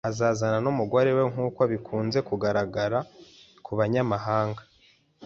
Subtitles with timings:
[0.09, 2.99] Azazana numugore we, nkuko bikunze kugaragara
[3.65, 4.61] kubanyamahanga.